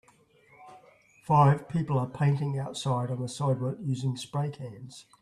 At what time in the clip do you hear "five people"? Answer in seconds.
1.27-1.99